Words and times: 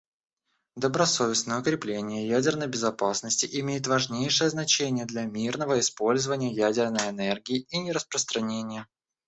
Добросовестное 0.77 1.59
укрепление 1.59 2.27
ядерной 2.27 2.65
безопасности 2.65 3.47
имеет 3.59 3.85
важнейшее 3.85 4.49
значение 4.49 5.05
для 5.05 5.25
мирного 5.25 5.79
использования 5.79 6.51
ядерной 6.51 7.09
энергии 7.09 7.67
и 7.69 7.77
нераспространения. 7.77 8.87